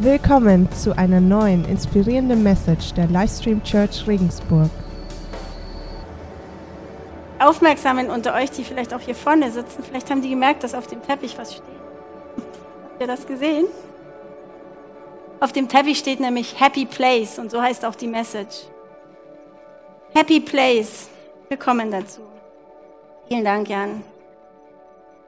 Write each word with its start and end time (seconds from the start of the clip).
Willkommen 0.00 0.70
zu 0.70 0.96
einer 0.96 1.20
neuen 1.20 1.64
inspirierenden 1.64 2.44
Message 2.44 2.94
der 2.94 3.08
Livestream 3.08 3.60
Church 3.64 4.06
Regensburg. 4.06 4.70
Aufmerksamen 7.40 8.08
unter 8.08 8.32
euch, 8.34 8.52
die 8.52 8.62
vielleicht 8.62 8.94
auch 8.94 9.00
hier 9.00 9.16
vorne 9.16 9.50
sitzen, 9.50 9.82
vielleicht 9.82 10.08
haben 10.08 10.22
die 10.22 10.30
gemerkt, 10.30 10.62
dass 10.62 10.74
auf 10.74 10.86
dem 10.86 11.02
Teppich 11.02 11.36
was 11.36 11.54
steht. 11.54 11.64
Habt 12.84 13.00
ihr 13.00 13.06
das 13.08 13.26
gesehen? 13.26 13.66
Auf 15.40 15.50
dem 15.50 15.68
Teppich 15.68 15.98
steht 15.98 16.20
nämlich 16.20 16.60
Happy 16.60 16.86
Place 16.86 17.40
und 17.40 17.50
so 17.50 17.60
heißt 17.60 17.84
auch 17.84 17.96
die 17.96 18.06
Message. 18.06 18.68
Happy 20.14 20.38
Place. 20.38 21.08
Willkommen 21.48 21.90
dazu. 21.90 22.20
Vielen 23.26 23.44
Dank, 23.44 23.68
Jan. 23.68 24.04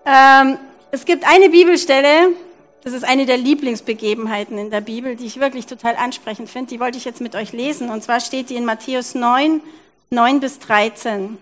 Ähm, 0.07 0.59
es 0.93 1.05
gibt 1.05 1.29
eine 1.29 1.51
Bibelstelle, 1.51 2.29
das 2.83 2.93
ist 2.93 3.05
eine 3.05 3.27
der 3.27 3.37
Lieblingsbegebenheiten 3.37 4.57
in 4.57 4.71
der 4.71 4.81
Bibel, 4.81 5.17
die 5.17 5.27
ich 5.27 5.39
wirklich 5.39 5.67
total 5.67 5.97
ansprechend 5.97 6.49
finde. 6.49 6.71
Die 6.71 6.81
wollte 6.81 6.97
ich 6.97 7.05
jetzt 7.05 7.21
mit 7.21 7.35
euch 7.35 7.53
lesen. 7.53 7.91
Und 7.91 8.03
zwar 8.03 8.21
steht 8.21 8.49
die 8.49 8.57
in 8.57 8.65
Matthäus 8.65 9.15
9, 9.15 9.61
9 10.11 10.41
bis 10.41 10.59
13. 10.61 11.39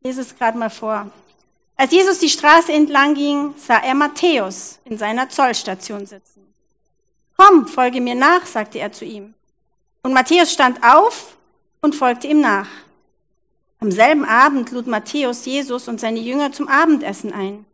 Ich 0.00 0.06
lese 0.06 0.22
es 0.22 0.36
gerade 0.36 0.58
mal 0.58 0.70
vor. 0.70 1.10
Als 1.76 1.92
Jesus 1.92 2.18
die 2.18 2.28
Straße 2.28 2.72
entlang 2.72 3.14
ging, 3.14 3.54
sah 3.56 3.78
er 3.78 3.94
Matthäus 3.94 4.80
in 4.84 4.98
seiner 4.98 5.28
Zollstation 5.28 6.06
sitzen. 6.06 6.42
Komm, 7.36 7.68
folge 7.68 8.00
mir 8.00 8.16
nach, 8.16 8.44
sagte 8.46 8.80
er 8.80 8.90
zu 8.90 9.04
ihm. 9.04 9.34
Und 10.02 10.12
Matthäus 10.12 10.52
stand 10.52 10.82
auf 10.82 11.36
und 11.80 11.94
folgte 11.94 12.26
ihm 12.26 12.40
nach. 12.40 12.66
Am 13.78 13.92
selben 13.92 14.24
Abend 14.24 14.72
lud 14.72 14.88
Matthäus 14.88 15.44
Jesus 15.44 15.86
und 15.86 16.00
seine 16.00 16.18
Jünger 16.18 16.50
zum 16.50 16.66
Abendessen 16.66 17.32
ein. 17.32 17.64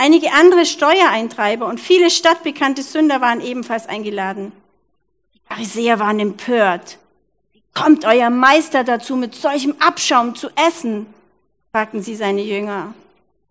Einige 0.00 0.32
andere 0.32 0.64
Steuereintreiber 0.64 1.66
und 1.66 1.80
viele 1.80 2.08
stadtbekannte 2.08 2.84
Sünder 2.84 3.20
waren 3.20 3.40
ebenfalls 3.40 3.88
eingeladen. 3.88 4.52
Die 5.34 5.40
Pharisäer 5.44 5.98
waren 5.98 6.20
empört. 6.20 6.98
Wie 7.52 7.62
kommt 7.74 8.04
euer 8.04 8.30
Meister 8.30 8.84
dazu, 8.84 9.16
mit 9.16 9.34
solchem 9.34 9.74
Abschaum 9.80 10.36
zu 10.36 10.50
essen? 10.68 11.06
fragten 11.72 12.00
sie 12.00 12.14
seine 12.14 12.42
Jünger. 12.42 12.94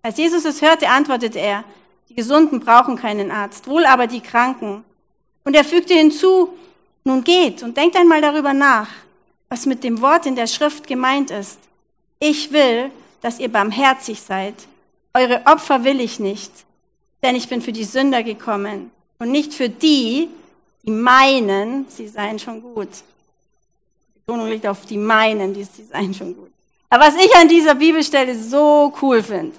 Als 0.02 0.18
Jesus 0.18 0.46
es 0.46 0.62
hörte, 0.62 0.88
antwortete 0.88 1.38
er, 1.38 1.66
die 2.08 2.16
Gesunden 2.16 2.62
brauchen 2.62 2.96
keinen 2.96 3.30
Arzt, 3.30 3.68
wohl 3.68 3.86
aber 3.86 4.08
die 4.08 4.22
Kranken. 4.22 4.86
Und 5.44 5.54
er 5.54 5.66
fügte 5.66 5.96
hinzu, 5.96 6.54
nun 7.04 7.26
geht 7.26 7.62
und 7.62 7.76
denkt 7.76 7.98
einmal 7.98 8.22
darüber 8.22 8.54
nach, 8.54 8.88
was 9.50 9.66
mit 9.66 9.84
dem 9.84 10.00
Wort 10.00 10.26
in 10.26 10.38
der 10.38 10.48
Schrift 10.48 10.88
gemeint 10.88 11.30
ist. 11.30 11.60
Ich 12.20 12.54
will, 12.54 12.90
dass 13.20 13.40
ihr 13.40 13.52
barmherzig 13.52 14.22
seid 14.22 14.56
eure 15.18 15.42
Opfer 15.46 15.84
will 15.84 16.00
ich 16.00 16.20
nicht, 16.20 16.52
denn 17.24 17.36
ich 17.36 17.50
bin 17.50 17.62
für 17.62 17.72
die 17.72 17.84
Sünder 17.84 18.24
gekommen 18.24 18.92
und 19.20 19.32
nicht 19.32 19.54
für 19.54 19.70
die, 19.70 20.30
die 20.84 20.92
meinen, 20.92 21.88
sie 21.90 22.08
seien 22.08 22.38
schon 22.38 22.62
gut. 22.62 22.90
Die 24.16 24.20
Betonung 24.20 24.48
liegt 24.48 24.68
auf 24.68 24.86
die 24.86 24.98
meinen, 24.98 25.54
die 25.54 25.64
seien 25.64 26.14
schon 26.14 26.36
gut. 26.36 26.52
Aber 26.90 27.06
was 27.06 27.16
ich 27.16 27.36
an 27.36 27.50
dieser 27.50 27.76
Bibelstelle 27.76 28.38
so 28.38 28.94
cool 29.02 29.24
finde, 29.24 29.56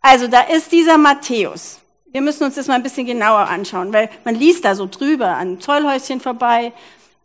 also 0.00 0.26
da 0.26 0.40
ist 0.40 0.72
dieser 0.72 0.98
Matthäus. 0.98 1.80
Wir 2.06 2.20
müssen 2.20 2.44
uns 2.44 2.54
das 2.54 2.66
mal 2.66 2.74
ein 2.74 2.82
bisschen 2.82 3.06
genauer 3.06 3.48
anschauen, 3.48 3.92
weil 3.92 4.08
man 4.24 4.34
liest 4.34 4.64
da 4.64 4.74
so 4.74 4.86
drüber 4.86 5.28
an 5.28 5.60
Zollhäuschen 5.60 6.20
vorbei. 6.20 6.72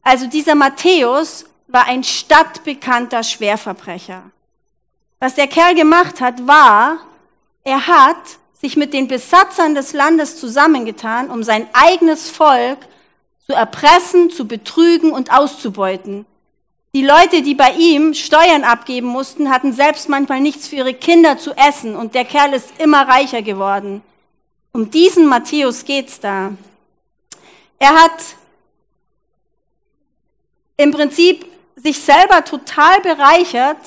Also 0.01 0.27
dieser 0.27 0.55
Matthäus 0.55 1.45
war 1.67 1.85
ein 1.85 2.03
stadtbekannter 2.03 3.23
Schwerverbrecher. 3.23 4.23
Was 5.19 5.35
der 5.35 5.47
Kerl 5.47 5.75
gemacht 5.75 6.21
hat, 6.21 6.47
war, 6.47 6.99
er 7.63 7.87
hat 7.87 8.39
sich 8.61 8.75
mit 8.75 8.93
den 8.93 9.07
Besatzern 9.07 9.75
des 9.75 9.93
Landes 9.93 10.39
zusammengetan, 10.39 11.29
um 11.29 11.43
sein 11.43 11.67
eigenes 11.73 12.29
Volk 12.29 12.79
zu 13.45 13.53
erpressen, 13.53 14.29
zu 14.29 14.47
betrügen 14.47 15.11
und 15.11 15.31
auszubeuten. 15.31 16.25
Die 16.93 17.05
Leute, 17.05 17.41
die 17.41 17.55
bei 17.55 17.71
ihm 17.73 18.13
Steuern 18.13 18.63
abgeben 18.63 19.07
mussten, 19.07 19.49
hatten 19.49 19.73
selbst 19.73 20.09
manchmal 20.09 20.41
nichts 20.41 20.67
für 20.67 20.77
ihre 20.77 20.93
Kinder 20.93 21.37
zu 21.37 21.53
essen 21.53 21.95
und 21.95 22.15
der 22.15 22.25
Kerl 22.25 22.53
ist 22.53 22.71
immer 22.79 23.07
reicher 23.07 23.41
geworden. 23.41 24.01
Um 24.71 24.89
diesen 24.89 25.27
Matthäus 25.27 25.85
geht's 25.85 26.19
da. 26.19 26.51
Er 27.77 27.93
hat 27.93 28.19
im 30.77 30.91
Prinzip 30.91 31.45
sich 31.75 31.99
selber 31.99 32.43
total 32.43 32.99
bereichert 33.01 33.77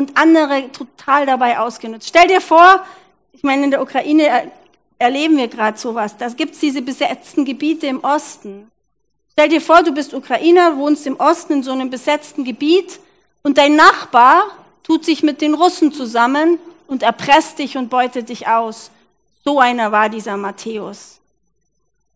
und 0.00 0.16
andere 0.16 0.72
total 0.72 1.26
dabei 1.26 1.58
ausgenutzt. 1.58 2.08
Stell 2.08 2.26
dir 2.26 2.40
vor, 2.40 2.82
ich 3.34 3.42
meine, 3.42 3.64
in 3.64 3.70
der 3.70 3.82
Ukraine 3.82 4.50
erleben 4.98 5.36
wir 5.36 5.46
gerade 5.46 5.76
sowas. 5.76 6.16
Da 6.16 6.28
gibt 6.30 6.54
es 6.54 6.60
diese 6.60 6.80
besetzten 6.80 7.44
Gebiete 7.44 7.86
im 7.86 8.02
Osten. 8.02 8.70
Stell 9.32 9.50
dir 9.50 9.60
vor, 9.60 9.82
du 9.82 9.92
bist 9.92 10.14
Ukrainer, 10.14 10.78
wohnst 10.78 11.06
im 11.06 11.20
Osten 11.20 11.52
in 11.52 11.62
so 11.62 11.72
einem 11.72 11.90
besetzten 11.90 12.44
Gebiet 12.44 12.98
und 13.42 13.58
dein 13.58 13.76
Nachbar 13.76 14.44
tut 14.82 15.04
sich 15.04 15.22
mit 15.22 15.42
den 15.42 15.52
Russen 15.52 15.92
zusammen 15.92 16.58
und 16.86 17.02
erpresst 17.02 17.58
dich 17.58 17.76
und 17.76 17.90
beutet 17.90 18.30
dich 18.30 18.48
aus. 18.48 18.90
So 19.44 19.60
einer 19.60 19.92
war 19.92 20.08
dieser 20.08 20.38
Matthäus. 20.38 21.20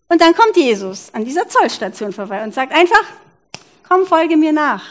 Und 0.09 0.23
dann 0.23 0.34
kommt 0.34 0.56
Jesus 0.56 1.12
an 1.12 1.27
dieser 1.27 1.47
Zollstation 1.49 2.15
vorbei 2.15 2.43
und 2.43 2.55
sagt 2.55 2.73
einfach, 2.73 3.05
komm, 3.87 4.06
folge 4.06 4.39
mir 4.39 4.53
nach. 4.55 4.83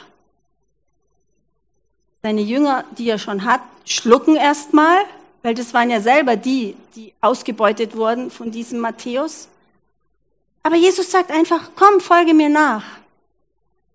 Seine 2.26 2.40
Jünger, 2.40 2.86
die 2.98 3.10
er 3.10 3.20
schon 3.20 3.44
hat, 3.44 3.60
schlucken 3.84 4.38
erstmal, 4.38 5.00
weil 5.42 5.56
das 5.56 5.74
waren 5.74 5.90
ja 5.90 6.00
selber 6.00 6.38
die, 6.38 6.74
die 6.96 7.14
ausgebeutet 7.20 7.98
wurden 7.98 8.32
von 8.32 8.50
diesem 8.50 8.80
Matthäus. 8.80 9.50
Aber 10.64 10.78
Jesus 10.78 11.12
sagt 11.12 11.32
einfach, 11.32 11.72
komm, 11.76 12.00
folge 12.00 12.34
mir 12.34 12.48
nach. 12.48 12.86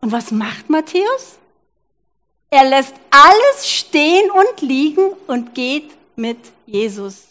Und 0.03 0.13
was 0.13 0.31
macht 0.31 0.69
Matthäus? 0.69 1.39
Er 2.51 2.69
lässt 2.69 2.95
alles 3.11 3.67
stehen 3.67 4.31
und 4.31 4.61
liegen 4.61 5.09
und 5.27 5.55
geht 5.55 5.91
mit 6.15 6.39
Jesus. 6.67 7.29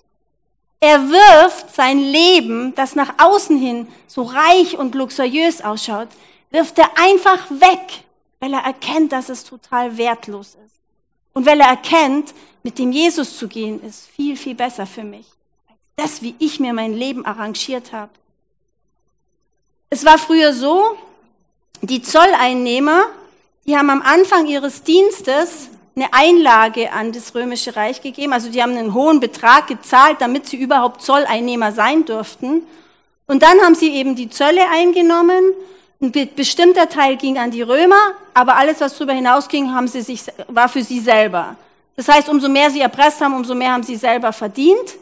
Er 0.79 0.99
wirft 1.11 1.75
sein 1.75 1.99
Leben, 1.99 2.73
das 2.73 2.95
nach 2.95 3.13
außen 3.19 3.55
hin 3.55 3.87
so 4.07 4.23
reich 4.23 4.79
und 4.79 4.95
luxuriös 4.95 5.61
ausschaut, 5.61 6.07
wirft 6.49 6.79
er 6.79 6.89
einfach 6.97 7.51
weg, 7.51 8.03
weil 8.39 8.51
er 8.55 8.61
erkennt, 8.61 9.11
dass 9.11 9.29
es 9.29 9.43
total 9.43 9.95
wertlos 9.99 10.55
ist. 10.55 10.77
Und 11.37 11.45
weil 11.45 11.59
er 11.59 11.67
erkennt, 11.67 12.33
mit 12.63 12.79
dem 12.79 12.91
Jesus 12.91 13.37
zu 13.37 13.47
gehen, 13.47 13.79
ist 13.83 14.07
viel, 14.07 14.35
viel 14.35 14.55
besser 14.55 14.87
für 14.87 15.03
mich, 15.03 15.27
als 15.69 15.77
das, 15.95 16.21
wie 16.23 16.33
ich 16.39 16.59
mir 16.59 16.73
mein 16.73 16.93
Leben 16.93 17.27
arrangiert 17.27 17.93
habe. 17.93 18.09
Es 19.91 20.03
war 20.03 20.17
früher 20.17 20.51
so, 20.51 20.97
die 21.83 22.01
Zolleinnehmer, 22.01 23.05
die 23.67 23.77
haben 23.77 23.91
am 23.91 24.01
Anfang 24.01 24.47
ihres 24.47 24.81
Dienstes 24.81 25.69
eine 25.95 26.11
Einlage 26.11 26.91
an 26.91 27.11
das 27.11 27.35
Römische 27.35 27.75
Reich 27.75 28.01
gegeben. 28.01 28.33
Also 28.33 28.49
die 28.49 28.63
haben 28.63 28.75
einen 28.75 28.95
hohen 28.95 29.19
Betrag 29.19 29.67
gezahlt, 29.67 30.19
damit 30.19 30.47
sie 30.47 30.57
überhaupt 30.57 31.03
Zolleinnehmer 31.03 31.71
sein 31.71 32.03
durften. 32.05 32.63
Und 33.27 33.43
dann 33.43 33.61
haben 33.61 33.75
sie 33.75 33.93
eben 33.93 34.15
die 34.15 34.31
Zölle 34.31 34.67
eingenommen 34.71 35.53
ein 35.99 36.11
bestimmter 36.35 36.87
Teil 36.89 37.17
ging 37.17 37.37
an 37.37 37.51
die 37.51 37.63
Römer, 37.63 38.13
aber 38.33 38.55
alles, 38.55 38.79
was 38.81 38.93
darüber 38.93 39.13
hinausging, 39.13 39.73
haben 39.73 39.87
sie 39.87 40.01
sich, 40.01 40.21
war 40.47 40.69
für 40.69 40.83
sie 40.83 40.99
selber. 40.99 41.55
Das 41.95 42.07
heißt, 42.07 42.29
umso 42.29 42.47
mehr 42.47 42.69
sie 42.69 42.81
erpresst 42.81 43.19
haben, 43.21 43.33
umso 43.33 43.55
mehr 43.55 43.71
haben 43.73 43.83
sie 43.83 43.95
selber 43.95 44.31
verdient. 44.31 44.95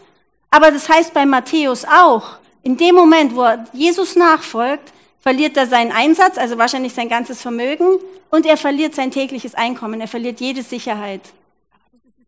Aber 0.50 0.72
das 0.72 0.88
heißt 0.88 1.14
bei 1.14 1.26
Matthäus 1.26 1.84
auch, 1.84 2.38
in 2.64 2.78
dem 2.78 2.96
Moment, 2.96 3.36
wo 3.36 3.44
er 3.44 3.66
Jesus 3.74 4.16
nachfolgt, 4.16 4.94
verliert 5.20 5.58
er 5.58 5.68
seinen 5.68 5.92
Einsatz, 5.92 6.38
also 6.38 6.58
wahrscheinlich 6.58 6.94
sein 6.94 7.10
ganzes 7.10 7.42
Vermögen, 7.42 8.00
und 8.30 8.46
er 8.46 8.58
verliert 8.58 8.96
sein 8.96 9.12
tägliches 9.12 9.54
Einkommen, 9.54 10.00
er 10.00 10.08
verliert 10.08 10.40
jede 10.40 10.64
Sicherheit. 10.64 11.22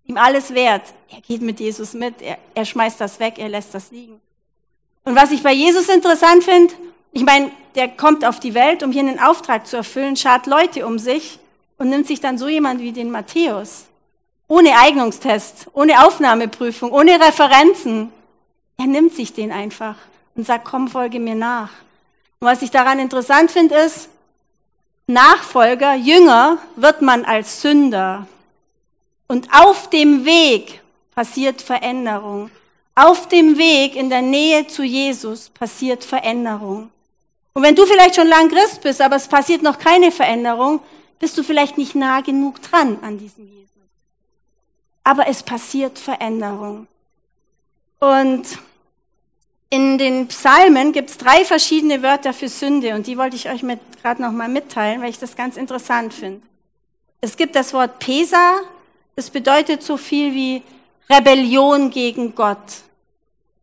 Ihm 0.05 0.17
alles 0.17 0.53
wert. 0.53 0.83
Er 1.09 1.21
geht 1.21 1.41
mit 1.41 1.59
Jesus 1.59 1.93
mit, 1.93 2.21
er, 2.21 2.37
er 2.53 2.65
schmeißt 2.65 2.99
das 2.99 3.19
weg, 3.19 3.35
er 3.37 3.49
lässt 3.49 3.73
das 3.73 3.91
liegen. 3.91 4.19
Und 5.05 5.15
was 5.15 5.31
ich 5.31 5.41
bei 5.41 5.53
Jesus 5.53 5.87
interessant 5.89 6.43
finde, 6.43 6.73
ich 7.17 7.25
meine, 7.25 7.49
der 7.73 7.87
kommt 7.87 8.23
auf 8.23 8.39
die 8.39 8.53
Welt, 8.53 8.83
um 8.83 8.91
hier 8.91 9.01
einen 9.01 9.19
Auftrag 9.19 9.65
zu 9.65 9.75
erfüllen, 9.75 10.15
schart 10.15 10.45
Leute 10.45 10.85
um 10.85 10.99
sich 10.99 11.39
und 11.79 11.89
nimmt 11.89 12.05
sich 12.05 12.19
dann 12.21 12.37
so 12.37 12.47
jemand 12.47 12.79
wie 12.79 12.91
den 12.91 13.09
Matthäus. 13.09 13.85
Ohne 14.47 14.77
Eignungstest, 14.77 15.65
ohne 15.73 16.05
Aufnahmeprüfung, 16.05 16.91
ohne 16.91 17.19
Referenzen. 17.19 18.11
Er 18.77 18.85
nimmt 18.85 19.15
sich 19.15 19.33
den 19.33 19.51
einfach 19.51 19.95
und 20.35 20.45
sagt, 20.45 20.65
komm, 20.65 20.89
folge 20.89 21.19
mir 21.19 21.33
nach. 21.33 21.71
Und 22.39 22.47
was 22.47 22.61
ich 22.61 22.69
daran 22.69 22.99
interessant 22.99 23.49
finde, 23.49 23.73
ist, 23.73 24.09
Nachfolger, 25.07 25.95
Jünger 25.95 26.59
wird 26.75 27.01
man 27.01 27.25
als 27.25 27.63
Sünder. 27.63 28.27
Und 29.27 29.47
auf 29.51 29.89
dem 29.89 30.23
Weg 30.23 30.81
passiert 31.15 31.63
Veränderung. 31.63 32.51
Auf 32.93 33.27
dem 33.27 33.57
Weg 33.57 33.95
in 33.95 34.11
der 34.11 34.21
Nähe 34.21 34.67
zu 34.67 34.83
Jesus 34.83 35.49
passiert 35.49 36.03
Veränderung. 36.03 36.91
Und 37.57 37.63
wenn 37.63 37.75
du 37.75 37.87
vielleicht 37.87 38.13
schon 38.13 38.27
lang 38.27 38.49
Christ 38.49 38.81
bist, 38.81 39.01
aber 39.01 39.15
es 39.15 39.27
passiert 39.27 39.63
noch 39.63 39.79
keine 39.79 40.11
Veränderung, 40.11 40.79
bist 41.17 41.35
du 41.39 41.41
vielleicht 41.41 41.75
nicht 41.79 41.95
nah 41.95 42.21
genug 42.21 42.61
dran 42.61 42.99
an 43.01 43.17
diesem 43.17 43.47
Jesus. 43.47 43.71
Aber 45.03 45.27
es 45.27 45.41
passiert 45.41 45.97
Veränderung. 45.97 46.85
Und 47.99 48.45
In 49.69 49.97
den 49.97 50.27
Psalmen 50.27 50.93
gibt 50.93 51.09
es 51.09 51.17
drei 51.17 51.43
verschiedene 51.43 52.01
Wörter 52.01 52.33
für 52.33 52.47
Sünde 52.47 52.95
und 52.95 53.05
die 53.05 53.17
wollte 53.17 53.35
ich 53.35 53.49
euch 53.49 53.61
gerade 54.01 54.21
nochmal 54.21 54.47
mitteilen, 54.47 55.01
weil 55.01 55.09
ich 55.09 55.19
das 55.19 55.35
ganz 55.35 55.57
interessant 55.57 56.13
finde. 56.13 56.41
Es 57.19 57.35
gibt 57.35 57.53
das 57.55 57.73
Wort 57.73 57.99
Pesa, 57.99 58.61
das 59.17 59.29
bedeutet 59.29 59.83
so 59.83 59.97
viel 59.97 60.33
wie 60.33 60.63
Rebellion 61.09 61.89
gegen 61.89 62.33
Gott. 62.33 62.57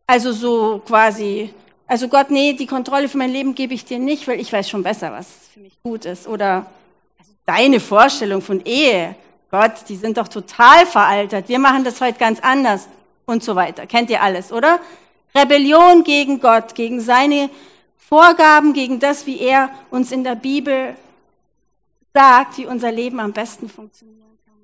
Also 0.05 0.31
so 0.31 0.79
quasi, 0.85 1.51
also 1.87 2.07
Gott, 2.07 2.31
nee, 2.31 2.53
die 2.53 2.65
Kontrolle 2.65 3.07
für 3.07 3.17
mein 3.17 3.31
Leben 3.31 3.53
gebe 3.53 3.73
ich 3.73 3.85
dir 3.85 3.99
nicht, 3.99 4.27
weil 4.27 4.39
ich 4.39 4.51
weiß 4.51 4.69
schon 4.69 4.83
besser, 4.83 5.11
was 5.11 5.27
für 5.53 5.59
mich 5.59 5.77
gut 5.83 6.05
ist. 6.05 6.27
Oder 6.27 6.65
also 7.19 7.31
deine 7.45 7.79
Vorstellung 7.79 8.41
von 8.41 8.63
Ehe, 8.65 9.15
Gott, 9.51 9.73
die 9.87 9.95
sind 9.95 10.17
doch 10.17 10.27
total 10.27 10.85
veraltet. 10.85 11.47
Wir 11.47 11.59
machen 11.59 11.83
das 11.83 12.01
heute 12.01 12.17
ganz 12.17 12.39
anders 12.39 12.87
und 13.25 13.43
so 13.43 13.55
weiter. 13.55 13.85
Kennt 13.85 14.09
ihr 14.09 14.21
alles, 14.21 14.51
oder? 14.51 14.79
Rebellion 15.35 16.03
gegen 16.03 16.39
Gott, 16.39 16.75
gegen 16.75 17.01
seine 17.01 17.49
Vorgaben, 17.97 18.73
gegen 18.73 18.99
das, 18.99 19.25
wie 19.27 19.39
er 19.39 19.69
uns 19.91 20.11
in 20.11 20.23
der 20.23 20.35
Bibel 20.35 20.95
sagt, 22.13 22.57
wie 22.57 22.65
unser 22.65 22.91
Leben 22.91 23.19
am 23.19 23.33
besten 23.33 23.69
funktionieren 23.69 24.37
kann. 24.45 24.55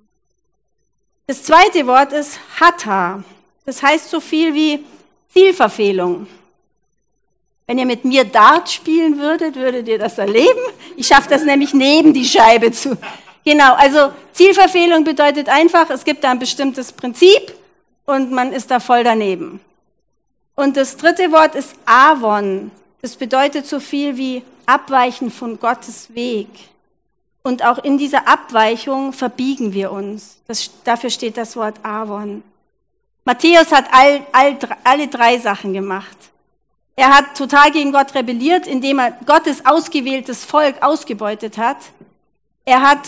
Das 1.27 1.43
zweite 1.43 1.85
Wort 1.85 2.13
ist 2.13 2.39
Hatha. 2.59 3.23
Das 3.65 3.83
heißt 3.83 4.09
so 4.09 4.19
viel 4.19 4.53
wie 4.53 4.83
Zielverfehlung. 5.29 6.27
Wenn 7.71 7.77
ihr 7.77 7.85
mit 7.85 8.03
mir 8.03 8.25
Dart 8.25 8.69
spielen 8.69 9.17
würdet, 9.17 9.55
würdet 9.55 9.87
ihr 9.87 9.97
das 9.97 10.17
erleben. 10.17 10.59
Ich 10.97 11.07
schaffe 11.07 11.29
das 11.29 11.45
nämlich 11.45 11.73
neben 11.73 12.13
die 12.13 12.25
Scheibe 12.25 12.73
zu. 12.73 12.97
Genau, 13.45 13.75
also 13.75 14.11
Zielverfehlung 14.33 15.05
bedeutet 15.05 15.47
einfach, 15.47 15.89
es 15.89 16.03
gibt 16.03 16.25
da 16.25 16.31
ein 16.31 16.39
bestimmtes 16.39 16.91
Prinzip 16.91 17.53
und 18.05 18.29
man 18.29 18.51
ist 18.51 18.71
da 18.71 18.81
voll 18.81 19.05
daneben. 19.05 19.61
Und 20.53 20.75
das 20.75 20.97
dritte 20.97 21.31
Wort 21.31 21.55
ist 21.55 21.73
Avon. 21.85 22.71
Das 23.01 23.15
bedeutet 23.15 23.65
so 23.65 23.79
viel 23.79 24.17
wie 24.17 24.43
abweichen 24.65 25.31
von 25.31 25.57
Gottes 25.57 26.13
Weg. 26.13 26.49
Und 27.41 27.63
auch 27.63 27.77
in 27.77 27.97
dieser 27.97 28.27
Abweichung 28.27 29.13
verbiegen 29.13 29.71
wir 29.71 29.93
uns. 29.93 30.41
Das, 30.45 30.71
dafür 30.83 31.09
steht 31.09 31.37
das 31.37 31.55
Wort 31.55 31.75
Avon. 31.83 32.43
Matthäus 33.23 33.71
hat 33.71 33.85
all, 33.93 34.25
all, 34.33 34.57
alle 34.83 35.07
drei 35.07 35.37
Sachen 35.37 35.71
gemacht. 35.71 36.30
Er 36.95 37.15
hat 37.15 37.37
total 37.37 37.71
gegen 37.71 37.91
Gott 37.91 38.13
rebelliert, 38.13 38.67
indem 38.67 38.99
er 38.99 39.11
Gottes 39.25 39.65
ausgewähltes 39.65 40.43
Volk 40.43 40.81
ausgebeutet 40.81 41.57
hat. 41.57 41.77
Er 42.65 42.81
hat 42.81 42.99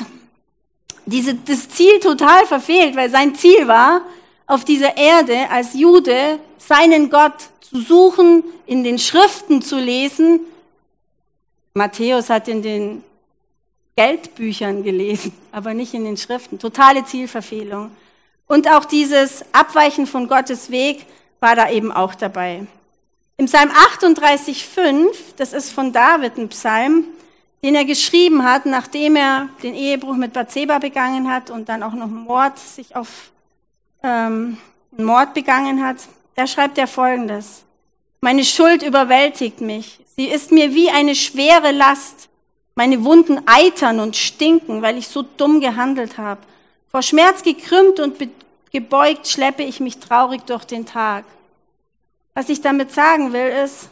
diese, 1.05 1.35
das 1.35 1.69
Ziel 1.69 1.99
total 1.99 2.45
verfehlt, 2.45 2.95
weil 2.95 3.09
sein 3.09 3.35
Ziel 3.35 3.67
war, 3.67 4.01
auf 4.47 4.65
dieser 4.65 4.97
Erde 4.97 5.49
als 5.49 5.73
Jude 5.73 6.39
seinen 6.57 7.09
Gott 7.09 7.49
zu 7.61 7.81
suchen, 7.81 8.43
in 8.65 8.83
den 8.83 8.99
Schriften 8.99 9.61
zu 9.61 9.77
lesen. 9.77 10.41
Matthäus 11.73 12.29
hat 12.29 12.47
in 12.47 12.61
den 12.61 13.03
Geldbüchern 13.95 14.83
gelesen, 14.83 15.33
aber 15.51 15.73
nicht 15.73 15.93
in 15.93 16.05
den 16.05 16.17
Schriften. 16.17 16.59
Totale 16.59 17.05
Zielverfehlung. 17.05 17.91
Und 18.47 18.69
auch 18.69 18.85
dieses 18.85 19.45
Abweichen 19.53 20.07
von 20.07 20.27
Gottes 20.27 20.69
Weg 20.69 21.05
war 21.39 21.55
da 21.55 21.69
eben 21.69 21.91
auch 21.91 22.15
dabei. 22.15 22.65
Im 23.37 23.47
Psalm 23.47 23.71
38,5, 23.71 25.15
das 25.37 25.53
ist 25.53 25.71
von 25.71 25.91
David 25.91 26.37
ein 26.37 26.49
Psalm, 26.49 27.05
den 27.63 27.73
er 27.73 27.83
geschrieben 27.83 28.43
hat, 28.43 28.67
nachdem 28.67 29.15
er 29.15 29.49
den 29.63 29.73
Ehebruch 29.73 30.15
mit 30.15 30.33
Bathseba 30.33 30.77
begangen 30.77 31.31
hat 31.31 31.49
und 31.49 31.67
dann 31.67 31.81
auch 31.81 31.93
noch 31.93 32.07
Mord 32.07 32.59
sich 32.59 32.95
auf 32.95 33.31
ähm, 34.03 34.57
Mord 34.91 35.33
begangen 35.33 35.83
hat. 35.83 35.97
Da 36.35 36.45
schreibt 36.45 36.77
er 36.77 36.85
Folgendes: 36.85 37.63
Meine 38.21 38.43
Schuld 38.43 38.83
überwältigt 38.83 39.61
mich. 39.61 39.99
Sie 40.15 40.25
ist 40.25 40.51
mir 40.51 40.75
wie 40.75 40.91
eine 40.91 41.15
schwere 41.15 41.71
Last. 41.71 42.29
Meine 42.75 43.03
Wunden 43.03 43.41
eitern 43.47 43.99
und 43.99 44.15
stinken, 44.15 44.81
weil 44.81 44.97
ich 44.97 45.07
so 45.07 45.23
dumm 45.23 45.59
gehandelt 45.59 46.17
habe. 46.17 46.41
Vor 46.89 47.01
Schmerz 47.01 47.41
gekrümmt 47.41 47.99
und 47.99 48.17
gebeugt 48.71 49.27
schleppe 49.27 49.63
ich 49.63 49.79
mich 49.79 49.97
traurig 49.97 50.41
durch 50.45 50.65
den 50.65 50.85
Tag. 50.85 51.25
Was 52.33 52.49
ich 52.49 52.61
damit 52.61 52.91
sagen 52.91 53.33
will, 53.33 53.47
ist, 53.47 53.89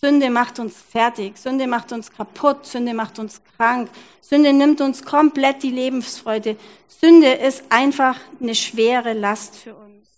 Sünde 0.00 0.28
macht 0.28 0.58
uns 0.58 0.76
fertig, 0.80 1.38
Sünde 1.38 1.66
macht 1.66 1.92
uns 1.92 2.10
kaputt, 2.10 2.66
Sünde 2.66 2.94
macht 2.94 3.18
uns 3.18 3.40
krank, 3.56 3.88
Sünde 4.20 4.52
nimmt 4.52 4.80
uns 4.80 5.04
komplett 5.04 5.62
die 5.62 5.70
Lebensfreude. 5.70 6.56
Sünde 6.88 7.32
ist 7.32 7.64
einfach 7.70 8.18
eine 8.40 8.54
schwere 8.54 9.12
Last 9.12 9.56
für 9.56 9.74
uns. 9.74 10.08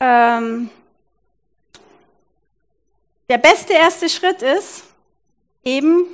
Ähm, 0.00 0.70
der 3.28 3.38
beste 3.38 3.74
erste 3.74 4.08
Schritt 4.08 4.42
ist, 4.42 4.84
eben 5.64 6.04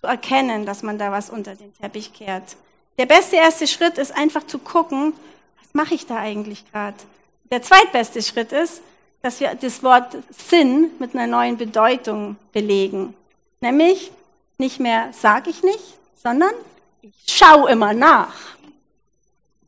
zu 0.00 0.06
erkennen, 0.06 0.66
dass 0.66 0.82
man 0.82 0.98
da 0.98 1.10
was 1.10 1.30
unter 1.30 1.54
den 1.54 1.72
Teppich 1.74 2.12
kehrt. 2.12 2.56
Der 2.98 3.06
beste 3.06 3.36
erste 3.36 3.66
Schritt 3.66 3.98
ist 3.98 4.12
einfach 4.12 4.46
zu 4.46 4.58
gucken, 4.58 5.14
was 5.60 5.72
mache 5.72 5.94
ich 5.94 6.06
da 6.06 6.16
eigentlich 6.16 6.70
gerade? 6.70 6.96
Der 7.50 7.62
zweitbeste 7.62 8.22
Schritt 8.22 8.52
ist, 8.52 8.82
dass 9.22 9.40
wir 9.40 9.54
das 9.54 9.82
Wort 9.82 10.16
Sinn 10.30 10.90
mit 10.98 11.14
einer 11.14 11.26
neuen 11.26 11.56
Bedeutung 11.56 12.36
belegen. 12.52 13.14
Nämlich 13.60 14.10
nicht 14.58 14.80
mehr 14.80 15.08
sage 15.12 15.50
ich 15.50 15.62
nicht, 15.62 15.98
sondern 16.22 16.52
ich 17.00 17.12
schau 17.26 17.66
immer 17.66 17.94
nach. 17.94 18.34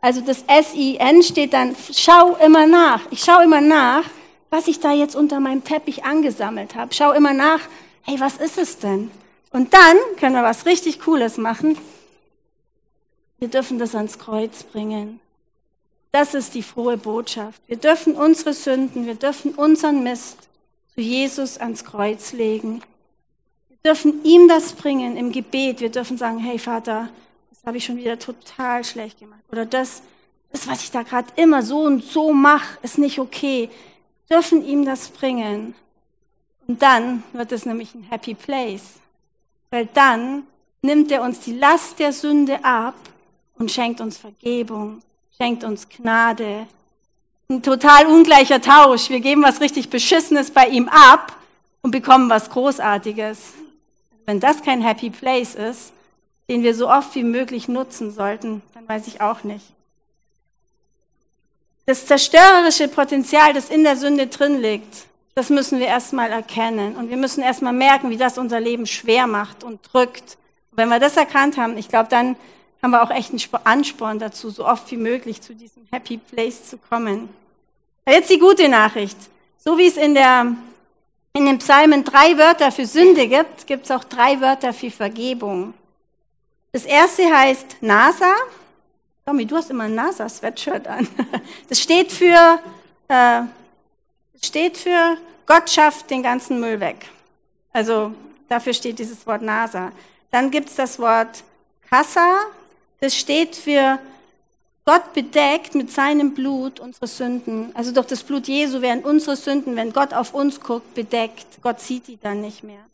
Also 0.00 0.20
das 0.20 0.44
S-I-N 0.46 1.22
steht 1.22 1.52
dann, 1.52 1.74
schau 1.92 2.36
immer 2.36 2.66
nach. 2.66 3.00
Ich 3.10 3.24
schaue 3.24 3.44
immer 3.44 3.60
nach, 3.60 4.04
was 4.50 4.68
ich 4.68 4.78
da 4.80 4.92
jetzt 4.92 5.16
unter 5.16 5.40
meinem 5.40 5.64
Teppich 5.64 6.04
angesammelt 6.04 6.74
habe. 6.74 6.94
Schau 6.94 7.12
immer 7.12 7.32
nach, 7.32 7.60
hey, 8.02 8.20
was 8.20 8.36
ist 8.36 8.58
es 8.58 8.78
denn? 8.78 9.10
Und 9.50 9.74
dann 9.74 9.96
können 10.20 10.34
wir 10.34 10.42
was 10.42 10.66
richtig 10.66 11.00
Cooles 11.00 11.38
machen. 11.38 11.78
Wir 13.38 13.48
dürfen 13.48 13.78
das 13.78 13.94
ans 13.94 14.18
Kreuz 14.18 14.62
bringen. 14.62 15.20
Das 16.16 16.32
ist 16.32 16.54
die 16.54 16.62
frohe 16.62 16.96
Botschaft. 16.96 17.60
Wir 17.66 17.76
dürfen 17.76 18.14
unsere 18.14 18.54
Sünden, 18.54 19.04
wir 19.04 19.16
dürfen 19.16 19.52
unseren 19.52 20.02
Mist 20.02 20.48
zu 20.94 21.02
Jesus 21.02 21.58
ans 21.58 21.84
Kreuz 21.84 22.32
legen. 22.32 22.80
Wir 23.68 23.76
dürfen 23.92 24.24
ihm 24.24 24.48
das 24.48 24.72
bringen 24.72 25.18
im 25.18 25.30
Gebet. 25.30 25.82
Wir 25.82 25.90
dürfen 25.90 26.16
sagen, 26.16 26.38
hey 26.38 26.58
Vater, 26.58 27.10
das 27.50 27.62
habe 27.66 27.76
ich 27.76 27.84
schon 27.84 27.98
wieder 27.98 28.18
total 28.18 28.82
schlecht 28.82 29.20
gemacht. 29.20 29.42
Oder 29.52 29.66
das, 29.66 30.00
das 30.52 30.66
was 30.66 30.84
ich 30.84 30.90
da 30.90 31.02
gerade 31.02 31.28
immer 31.36 31.60
so 31.60 31.80
und 31.80 32.02
so 32.02 32.32
mache, 32.32 32.78
ist 32.80 32.96
nicht 32.96 33.18
okay. 33.18 33.68
Wir 34.26 34.38
dürfen 34.38 34.64
ihm 34.64 34.86
das 34.86 35.08
bringen. 35.08 35.74
Und 36.66 36.80
dann 36.80 37.24
wird 37.34 37.52
es 37.52 37.66
nämlich 37.66 37.94
ein 37.94 38.04
Happy 38.04 38.32
Place. 38.32 38.94
Weil 39.68 39.84
dann 39.92 40.46
nimmt 40.80 41.12
er 41.12 41.20
uns 41.20 41.40
die 41.40 41.58
Last 41.58 41.98
der 41.98 42.14
Sünde 42.14 42.64
ab 42.64 42.94
und 43.58 43.70
schenkt 43.70 44.00
uns 44.00 44.16
Vergebung, 44.16 45.02
schenkt 45.36 45.64
uns 45.64 45.88
Gnade. 45.88 46.66
Ein 47.48 47.62
total 47.62 48.06
ungleicher 48.06 48.60
Tausch. 48.60 49.10
Wir 49.10 49.20
geben 49.20 49.42
was 49.42 49.60
richtig 49.60 49.90
Beschissenes 49.90 50.50
bei 50.50 50.66
ihm 50.68 50.88
ab 50.88 51.36
und 51.82 51.90
bekommen 51.90 52.28
was 52.30 52.50
Großartiges. 52.50 53.54
Wenn 54.24 54.40
das 54.40 54.62
kein 54.62 54.82
Happy 54.82 55.10
Place 55.10 55.54
ist, 55.54 55.92
den 56.48 56.62
wir 56.62 56.74
so 56.74 56.88
oft 56.88 57.14
wie 57.14 57.22
möglich 57.22 57.68
nutzen 57.68 58.12
sollten, 58.12 58.62
dann 58.74 58.88
weiß 58.88 59.06
ich 59.06 59.20
auch 59.20 59.44
nicht. 59.44 59.64
Das 61.84 62.06
zerstörerische 62.06 62.88
Potenzial, 62.88 63.52
das 63.52 63.70
in 63.70 63.84
der 63.84 63.96
Sünde 63.96 64.26
drin 64.26 64.60
liegt, 64.60 65.06
das 65.36 65.50
müssen 65.50 65.78
wir 65.78 65.86
erstmal 65.86 66.32
erkennen. 66.32 66.96
Und 66.96 67.10
wir 67.10 67.16
müssen 67.16 67.42
erstmal 67.42 67.72
merken, 67.72 68.10
wie 68.10 68.16
das 68.16 68.38
unser 68.38 68.58
Leben 68.58 68.86
schwer 68.86 69.28
macht 69.28 69.62
und 69.62 69.80
drückt. 69.92 70.38
Und 70.72 70.78
wenn 70.78 70.88
wir 70.88 70.98
das 70.98 71.16
erkannt 71.16 71.58
haben, 71.58 71.78
ich 71.78 71.88
glaube, 71.88 72.08
dann 72.08 72.36
haben 72.86 72.92
wir 72.92 73.02
auch 73.02 73.10
echt 73.10 73.30
einen 73.30 73.40
Ansporn 73.64 74.20
dazu, 74.20 74.48
so 74.48 74.64
oft 74.64 74.88
wie 74.92 74.96
möglich 74.96 75.42
zu 75.42 75.56
diesem 75.56 75.88
Happy 75.90 76.18
Place 76.18 76.68
zu 76.68 76.78
kommen. 76.78 77.28
Jetzt 78.08 78.30
die 78.30 78.38
gute 78.38 78.68
Nachricht. 78.68 79.16
So 79.58 79.76
wie 79.76 79.88
es 79.88 79.96
in, 79.96 80.14
der, 80.14 80.54
in 81.32 81.46
den 81.46 81.58
Psalmen 81.58 82.04
drei 82.04 82.38
Wörter 82.38 82.70
für 82.70 82.86
Sünde 82.86 83.26
gibt, 83.26 83.66
gibt 83.66 83.86
es 83.86 83.90
auch 83.90 84.04
drei 84.04 84.40
Wörter 84.40 84.72
für 84.72 84.92
Vergebung. 84.92 85.74
Das 86.70 86.84
erste 86.84 87.24
heißt 87.28 87.78
NASA. 87.80 88.32
Tommy, 89.24 89.46
du 89.46 89.56
hast 89.56 89.70
immer 89.70 89.84
ein 89.84 89.94
NASA-Sweatshirt 89.96 90.86
an. 90.86 91.08
Das 91.68 91.80
steht 91.80 92.12
für 92.12 92.60
äh, 93.08 93.42
steht 94.40 94.76
für 94.76 95.16
Gott 95.44 95.68
schafft 95.68 96.08
den 96.10 96.22
ganzen 96.22 96.60
Müll 96.60 96.78
weg. 96.78 97.08
Also 97.72 98.12
dafür 98.48 98.72
steht 98.72 99.00
dieses 99.00 99.26
Wort 99.26 99.42
NASA. 99.42 99.90
Dann 100.30 100.52
gibt 100.52 100.68
es 100.68 100.76
das 100.76 101.00
Wort 101.00 101.42
Kassa. 101.90 102.46
Das 103.00 103.16
steht 103.16 103.56
für 103.56 103.98
Gott 104.84 105.12
bedeckt 105.14 105.74
mit 105.74 105.90
seinem 105.90 106.32
Blut 106.32 106.78
unsere 106.78 107.08
Sünden. 107.08 107.74
Also 107.74 107.92
durch 107.92 108.06
das 108.06 108.22
Blut 108.22 108.46
Jesu 108.46 108.80
werden 108.80 109.04
unsere 109.04 109.36
Sünden, 109.36 109.74
wenn 109.74 109.92
Gott 109.92 110.14
auf 110.14 110.32
uns 110.32 110.60
guckt, 110.60 110.94
bedeckt. 110.94 111.60
Gott 111.60 111.80
sieht 111.80 112.06
die 112.06 112.18
dann 112.20 112.40
nicht 112.40 112.62
mehr. 112.62 112.84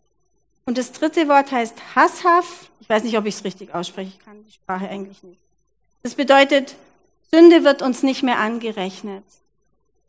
Und 0.65 0.79
das 0.79 0.93
dritte 0.93 1.29
Wort 1.29 1.53
heißt 1.53 1.75
Hasshaf. 1.95 2.71
Ich 2.81 2.89
weiß 2.89 3.05
nicht, 3.05 3.19
ob 3.19 3.27
ich 3.27 3.35
es 3.35 3.45
richtig 3.45 3.75
ausspreche. 3.75 4.11
Ich 4.19 4.25
kann 4.25 4.43
die 4.43 4.53
Sprache 4.53 4.89
eigentlich 4.89 5.23
nicht. 5.23 5.41
Das 6.03 6.15
bedeutet, 6.15 6.77
Sünde 7.31 7.63
wird 7.63 7.83
uns 7.83 8.03
nicht 8.03 8.23
mehr 8.23 8.39
angerechnet. 8.39 9.25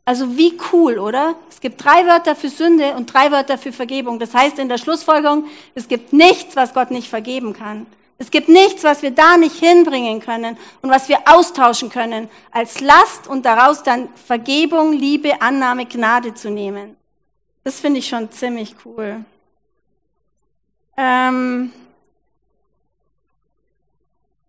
Also 0.06 0.36
wie 0.36 0.58
cool, 0.72 0.98
oder? 0.98 1.34
Es 1.50 1.60
gibt 1.60 1.82
drei 1.82 2.06
Wörter 2.06 2.36
für 2.36 2.48
Sünde 2.50 2.94
und 2.94 3.12
drei 3.12 3.30
Wörter 3.30 3.58
für 3.58 3.72
Vergebung. 3.72 4.18
Das 4.18 4.34
heißt 4.34 4.58
in 4.58 4.68
der 4.68 4.78
Schlussfolgerung, 4.78 5.46
es 5.74 5.88
gibt 5.88 6.12
nichts, 6.12 6.56
was 6.56 6.74
Gott 6.74 6.90
nicht 6.90 7.08
vergeben 7.08 7.52
kann. 7.52 7.86
Es 8.18 8.30
gibt 8.30 8.48
nichts, 8.48 8.84
was 8.84 9.02
wir 9.02 9.10
da 9.10 9.36
nicht 9.36 9.56
hinbringen 9.56 10.20
können 10.20 10.56
und 10.82 10.90
was 10.90 11.08
wir 11.08 11.18
austauschen 11.26 11.90
können 11.90 12.30
als 12.52 12.80
Last 12.80 13.26
und 13.26 13.44
daraus 13.44 13.82
dann 13.82 14.08
Vergebung, 14.14 14.92
Liebe, 14.92 15.42
Annahme, 15.42 15.86
Gnade 15.86 16.34
zu 16.34 16.50
nehmen. 16.50 16.96
Das 17.64 17.80
finde 17.80 17.98
ich 17.98 18.08
schon 18.08 18.30
ziemlich 18.30 18.76
cool. 18.84 19.24
Ähm, 20.96 21.72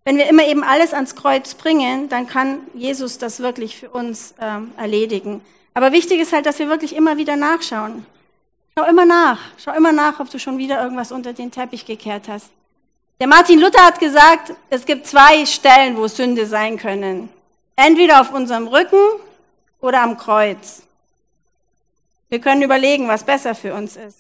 wenn 0.04 0.18
wir 0.18 0.30
immer 0.30 0.46
eben 0.46 0.64
alles 0.64 0.94
ans 0.94 1.16
Kreuz 1.16 1.56
bringen, 1.56 2.10
dann 2.10 2.28
kann 2.28 2.60
Jesus 2.76 3.18
das 3.18 3.40
wirklich 3.40 3.78
für 3.78 3.90
uns 3.90 4.36
ähm, 4.40 4.72
erledigen. 4.78 5.42
Aber 5.74 5.92
wichtig 5.92 6.22
ist 6.22 6.32
halt, 6.32 6.46
dass 6.46 6.60
wir 6.60 6.70
wirklich 6.70 6.96
immer 6.96 7.18
wieder 7.18 7.36
nachschauen. 7.36 8.06
Schau 8.78 8.86
immer 8.86 9.06
nach. 9.06 9.40
Schau 9.58 9.74
immer 9.74 9.92
nach, 9.92 10.20
ob 10.20 10.30
du 10.30 10.38
schon 10.38 10.60
wieder 10.60 10.84
irgendwas 10.84 11.12
unter 11.12 11.34
den 11.34 11.50
Teppich 11.50 11.86
gekehrt 11.86 12.28
hast. 12.28 12.52
Der 13.20 13.28
Martin 13.28 13.60
Luther 13.60 13.86
hat 13.86 14.00
gesagt, 14.00 14.54
es 14.70 14.86
gibt 14.86 15.08
zwei 15.08 15.46
Stellen, 15.46 15.96
wo 15.96 16.08
Sünde 16.08 16.46
sein 16.46 16.78
können. 16.78 17.30
Entweder 17.78 18.22
auf 18.22 18.32
unserem 18.34 18.68
Rücken 18.68 19.02
oder 19.80 20.02
am 20.02 20.18
Kreuz. 20.18 20.84
Wir 22.30 22.40
können 22.40 22.62
überlegen, 22.62 23.08
was 23.08 23.24
besser 23.24 23.56
für 23.56 23.74
uns 23.74 23.96
ist. 23.96 24.18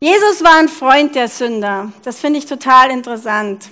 Jesus 0.00 0.42
war 0.42 0.58
ein 0.58 0.68
Freund 0.68 1.14
der 1.14 1.28
Sünder. 1.28 1.92
Das 2.02 2.20
finde 2.20 2.38
ich 2.38 2.46
total 2.46 2.90
interessant. 2.90 3.70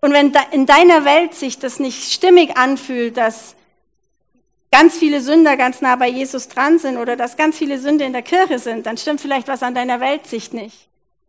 Und 0.00 0.12
wenn 0.12 0.32
in 0.52 0.66
deiner 0.66 1.04
Welt 1.04 1.34
sich 1.34 1.58
das 1.58 1.80
nicht 1.80 2.12
stimmig 2.12 2.56
anfühlt, 2.56 3.16
dass 3.16 3.56
ganz 4.70 4.96
viele 4.96 5.20
Sünder 5.20 5.56
ganz 5.56 5.80
nah 5.80 5.96
bei 5.96 6.08
Jesus 6.08 6.48
dran 6.48 6.78
sind 6.78 6.98
oder 6.98 7.16
dass 7.16 7.36
ganz 7.36 7.56
viele 7.56 7.78
Sünde 7.78 8.04
in 8.04 8.12
der 8.12 8.22
Kirche 8.22 8.58
sind, 8.58 8.86
dann 8.86 8.98
stimmt 8.98 9.20
vielleicht 9.20 9.48
was 9.48 9.62
an 9.62 9.74
deiner 9.74 10.00
Weltsicht 10.00 10.52
nicht. 10.52 10.85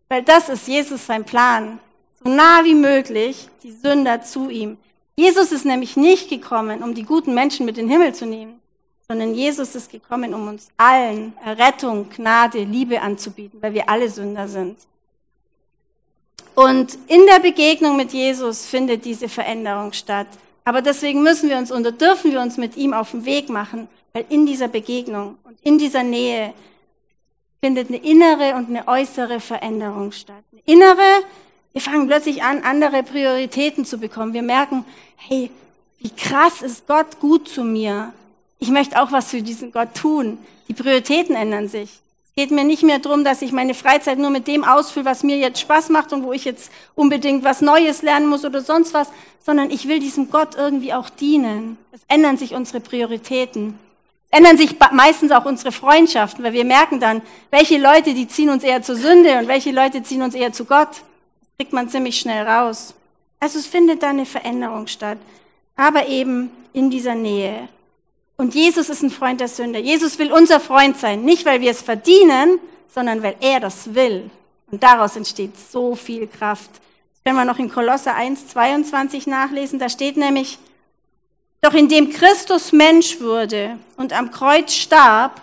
Weil 0.09 0.23
das 0.23 0.49
ist 0.49 0.67
Jesus 0.67 1.05
sein 1.05 1.25
Plan. 1.25 1.79
So 2.23 2.29
nah 2.29 2.63
wie 2.63 2.75
möglich 2.75 3.49
die 3.63 3.71
Sünder 3.71 4.21
zu 4.21 4.49
ihm. 4.49 4.77
Jesus 5.15 5.51
ist 5.51 5.65
nämlich 5.65 5.97
nicht 5.97 6.29
gekommen, 6.29 6.83
um 6.83 6.93
die 6.93 7.03
guten 7.03 7.33
Menschen 7.33 7.65
mit 7.65 7.77
in 7.77 7.87
den 7.87 7.91
Himmel 7.91 8.13
zu 8.13 8.25
nehmen, 8.25 8.59
sondern 9.07 9.33
Jesus 9.33 9.73
ist 9.75 9.91
gekommen, 9.91 10.33
um 10.33 10.47
uns 10.47 10.69
allen 10.77 11.33
Errettung, 11.43 12.09
Gnade, 12.09 12.63
Liebe 12.63 13.01
anzubieten, 13.01 13.61
weil 13.61 13.73
wir 13.73 13.89
alle 13.89 14.09
Sünder 14.09 14.47
sind. 14.47 14.77
Und 16.53 16.97
in 17.07 17.25
der 17.25 17.39
Begegnung 17.39 17.97
mit 17.97 18.13
Jesus 18.13 18.65
findet 18.65 19.05
diese 19.05 19.29
Veränderung 19.29 19.93
statt. 19.93 20.27
Aber 20.65 20.81
deswegen 20.81 21.23
müssen 21.23 21.49
wir 21.49 21.57
uns 21.57 21.71
oder 21.71 21.91
dürfen 21.91 22.31
wir 22.31 22.41
uns 22.41 22.57
mit 22.57 22.75
ihm 22.77 22.93
auf 22.93 23.11
den 23.11 23.25
Weg 23.25 23.49
machen, 23.49 23.87
weil 24.13 24.25
in 24.29 24.45
dieser 24.45 24.67
Begegnung 24.67 25.37
und 25.43 25.57
in 25.61 25.77
dieser 25.77 26.03
Nähe 26.03 26.53
findet 27.67 27.89
eine 27.89 27.97
innere 27.97 28.55
und 28.55 28.69
eine 28.69 28.87
äußere 28.87 29.41
Veränderung 29.41 30.13
statt. 30.13 30.41
Eine 30.53 30.61
innere, 30.65 31.23
wir 31.73 31.81
fangen 31.81 32.07
plötzlich 32.07 32.41
an, 32.41 32.63
andere 32.63 33.03
Prioritäten 33.03 33.83
zu 33.83 33.97
bekommen. 33.97 34.31
Wir 34.31 34.41
merken, 34.41 34.85
hey, 35.17 35.51
wie 35.99 36.09
krass 36.09 36.61
ist 36.61 36.87
Gott 36.87 37.19
gut 37.19 37.49
zu 37.49 37.65
mir. 37.65 38.13
Ich 38.59 38.69
möchte 38.69 39.01
auch 39.01 39.11
was 39.11 39.31
für 39.31 39.41
diesen 39.41 39.73
Gott 39.73 39.95
tun. 39.95 40.37
Die 40.69 40.73
Prioritäten 40.73 41.35
ändern 41.35 41.67
sich 41.67 41.89
geht 42.37 42.51
mir 42.51 42.63
nicht 42.63 42.83
mehr 42.83 42.99
darum, 42.99 43.23
dass 43.23 43.41
ich 43.41 43.51
meine 43.51 43.73
Freizeit 43.73 44.19
nur 44.19 44.29
mit 44.29 44.45
dem 44.45 44.63
ausfülle, 44.63 45.05
was 45.05 45.23
mir 45.23 45.37
jetzt 45.37 45.59
Spaß 45.59 45.89
macht 45.89 46.13
und 46.13 46.23
wo 46.23 46.33
ich 46.33 46.45
jetzt 46.45 46.71
unbedingt 46.93 47.43
was 47.43 47.61
Neues 47.61 48.03
lernen 48.03 48.27
muss 48.27 48.45
oder 48.45 48.61
sonst 48.61 48.93
was, 48.93 49.09
sondern 49.43 49.71
ich 49.71 49.87
will 49.87 49.99
diesem 49.99 50.29
Gott 50.29 50.53
irgendwie 50.55 50.93
auch 50.93 51.09
dienen. 51.09 51.79
Es 51.91 52.01
ändern 52.07 52.37
sich 52.37 52.53
unsere 52.53 52.79
Prioritäten. 52.79 53.79
Ändern 54.29 54.57
sich 54.57 54.75
meistens 54.91 55.31
auch 55.31 55.45
unsere 55.45 55.71
Freundschaften, 55.71 56.43
weil 56.43 56.53
wir 56.53 56.65
merken 56.65 56.99
dann, 56.99 57.21
welche 57.49 57.77
Leute, 57.77 58.13
die 58.13 58.27
ziehen 58.27 58.49
uns 58.49 58.63
eher 58.63 58.81
zur 58.81 58.95
Sünde 58.95 59.37
und 59.39 59.47
welche 59.47 59.71
Leute 59.71 60.03
ziehen 60.03 60.21
uns 60.21 60.35
eher 60.35 60.51
zu 60.51 60.65
Gott. 60.65 60.89
Das 60.89 61.57
kriegt 61.57 61.73
man 61.73 61.89
ziemlich 61.89 62.19
schnell 62.19 62.45
raus. 62.45 62.93
Also 63.39 63.59
es 63.59 63.67
findet 63.67 64.03
da 64.03 64.09
eine 64.09 64.25
Veränderung 64.25 64.87
statt, 64.87 65.17
aber 65.75 66.07
eben 66.07 66.51
in 66.73 66.89
dieser 66.89 67.15
Nähe. 67.15 67.69
Und 68.35 68.53
Jesus 68.53 68.89
ist 68.89 69.01
ein 69.01 69.09
Freund 69.09 69.39
der 69.39 69.47
Sünder. 69.47 69.79
Jesus 69.79 70.19
will 70.19 70.31
unser 70.31 70.59
Freund 70.59 70.97
sein, 70.97 71.23
nicht 71.23 71.45
weil 71.45 71.61
wir 71.61 71.71
es 71.71 71.81
verdienen, 71.81 72.59
sondern 72.93 73.23
weil 73.23 73.35
er 73.39 73.59
das 73.59 73.95
will. 73.95 74.29
Und 74.69 74.83
daraus 74.83 75.15
entsteht 75.15 75.53
so 75.57 75.95
viel 75.95 76.27
Kraft. 76.27 76.69
Das 76.71 77.23
können 77.23 77.37
wir 77.37 77.45
noch 77.45 77.59
in 77.59 77.71
Kolosser 77.71 78.13
1, 78.13 78.49
22 78.49 79.25
nachlesen. 79.25 79.79
Da 79.79 79.89
steht 79.89 80.17
nämlich, 80.17 80.59
doch 81.61 81.73
indem 81.73 82.11
Christus 82.11 82.71
Mensch 82.71 83.19
wurde 83.19 83.77
und 83.97 84.13
am 84.13 84.31
Kreuz 84.31 84.73
starb, 84.73 85.41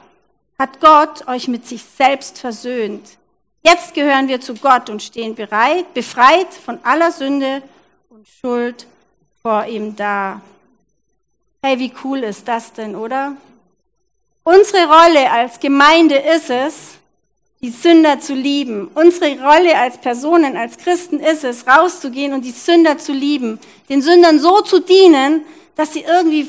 hat 0.59 0.80
Gott 0.80 1.26
euch 1.28 1.49
mit 1.49 1.66
sich 1.66 1.83
selbst 1.83 2.38
versöhnt. 2.38 3.18
Jetzt 3.62 3.94
gehören 3.94 4.28
wir 4.28 4.40
zu 4.40 4.54
Gott 4.54 4.90
und 4.90 5.02
stehen 5.02 5.35
bereit, 5.35 5.92
befreit 5.94 6.52
von 6.52 6.78
aller 6.85 7.11
Sünde 7.11 7.62
und 8.11 8.26
Schuld 8.28 8.87
vor 9.42 9.66
ihm 9.66 9.97
da. 9.97 10.40
Hey, 11.62 11.78
wie 11.78 11.92
cool 12.04 12.18
ist 12.18 12.47
das 12.47 12.73
denn, 12.73 12.94
oder? 12.94 13.37
Unsere 14.44 14.87
Rolle 14.87 15.30
als 15.30 15.59
Gemeinde 15.59 16.16
ist 16.16 16.50
es, 16.50 16.94
die 17.62 17.71
Sünder 17.71 18.21
zu 18.21 18.35
lieben. 18.35 18.90
Unsere 18.94 19.40
Rolle 19.40 19.75
als 19.78 19.97
Personen, 19.97 20.54
als 20.54 20.76
Christen 20.76 21.18
ist 21.18 21.44
es, 21.44 21.66
rauszugehen 21.66 22.35
und 22.35 22.44
die 22.44 22.50
Sünder 22.50 22.99
zu 22.99 23.12
lieben. 23.12 23.59
Den 23.88 24.02
Sündern 24.02 24.38
so 24.38 24.61
zu 24.61 24.80
dienen, 24.80 25.47
dass 25.76 25.93
sie 25.93 26.00
irgendwie 26.00 26.49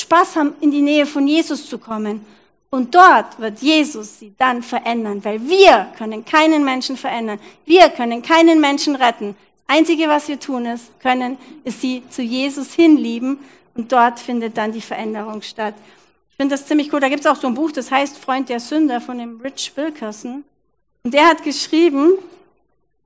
Spaß 0.00 0.36
haben, 0.36 0.54
in 0.60 0.70
die 0.70 0.82
Nähe 0.82 1.06
von 1.06 1.26
Jesus 1.26 1.68
zu 1.68 1.78
kommen. 1.78 2.24
Und 2.70 2.94
dort 2.94 3.38
wird 3.40 3.60
Jesus 3.60 4.20
sie 4.20 4.32
dann 4.38 4.62
verändern, 4.62 5.24
weil 5.24 5.40
wir 5.48 5.88
können 5.98 6.24
keinen 6.24 6.64
Menschen 6.64 6.96
verändern. 6.96 7.40
Wir 7.66 7.88
können 7.90 8.22
keinen 8.22 8.60
Menschen 8.60 8.94
retten. 8.94 9.34
Das 9.66 9.76
Einzige, 9.76 10.08
was 10.08 10.28
wir 10.28 10.38
tun 10.38 10.66
ist, 10.66 11.00
können, 11.00 11.36
ist 11.64 11.80
sie 11.80 12.02
zu 12.10 12.22
Jesus 12.22 12.72
hinlieben 12.72 13.38
und 13.74 13.90
dort 13.90 14.20
findet 14.20 14.56
dann 14.56 14.72
die 14.72 14.80
Veränderung 14.80 15.42
statt. 15.42 15.74
Ich 16.30 16.36
finde 16.36 16.54
das 16.54 16.66
ziemlich 16.66 16.92
cool. 16.92 17.00
Da 17.00 17.08
gibt 17.08 17.20
es 17.20 17.26
auch 17.26 17.36
so 17.36 17.48
ein 17.48 17.54
Buch, 17.54 17.72
das 17.72 17.90
heißt 17.90 18.16
Freund 18.18 18.48
der 18.48 18.60
Sünder 18.60 19.00
von 19.00 19.18
dem 19.18 19.40
Rich 19.40 19.72
Wilkerson. 19.74 20.44
Und 21.02 21.14
der 21.14 21.26
hat 21.26 21.42
geschrieben, 21.42 22.12